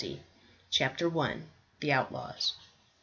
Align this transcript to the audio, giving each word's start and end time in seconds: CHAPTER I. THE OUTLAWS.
CHAPTER 0.71 1.15
I. 1.19 1.41
THE 1.79 1.91
OUTLAWS. 1.93 2.53